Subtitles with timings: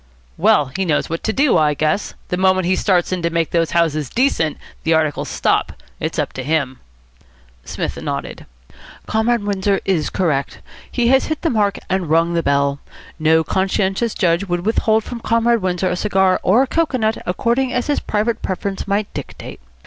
[0.35, 2.15] "Well, he knows what to do, I guess.
[2.29, 5.73] The moment he starts in to make those houses decent, the articles stop.
[5.99, 6.79] It's up to him."
[7.63, 8.47] Psmith nodded.
[9.05, 10.59] "Comrade Windsor is correct.
[10.91, 12.79] He has hit the mark and rung the bell.
[13.19, 17.85] No conscientious judge would withhold from Comrade Windsor a cigar or a cocoanut, according as
[17.85, 19.59] his private preference might dictate.